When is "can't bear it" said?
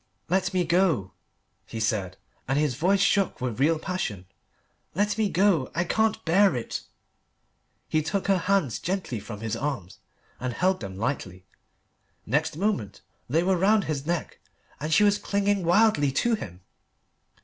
5.83-6.81